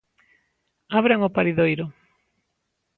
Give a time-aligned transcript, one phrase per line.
[0.99, 1.85] Abran o paridoiro.